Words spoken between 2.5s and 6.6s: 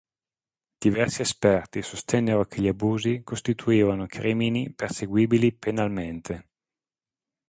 gli abusi costituivano crimini perseguibili penalmente.